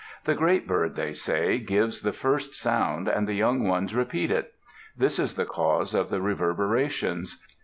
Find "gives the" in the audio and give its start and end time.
1.59-2.11